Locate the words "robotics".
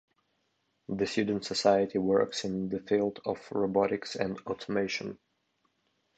3.51-4.15